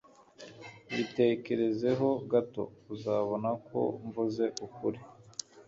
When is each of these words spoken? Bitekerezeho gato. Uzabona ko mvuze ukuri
Bitekerezeho 0.95 2.07
gato. 2.31 2.63
Uzabona 2.93 3.49
ko 3.67 3.79
mvuze 4.05 4.45
ukuri 4.65 4.99